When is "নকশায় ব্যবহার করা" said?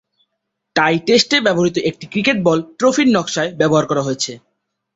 3.11-4.05